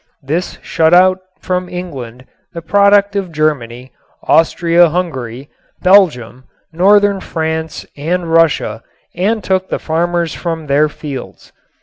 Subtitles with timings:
[0.23, 3.91] This shut out from England the product of Germany,
[4.23, 5.47] Austria Hungary,
[5.83, 8.81] Belgium, northern France and Russia
[9.13, 11.53] and took the farmers from their fields.